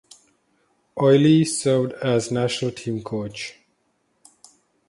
[0.97, 3.53] Ollie served as national team coach.